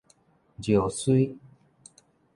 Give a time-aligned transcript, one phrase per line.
[0.57, 1.37] 尿 𦉎